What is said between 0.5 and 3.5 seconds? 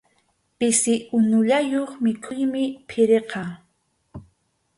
Pisi unullayuq mikhuymi phiriqa.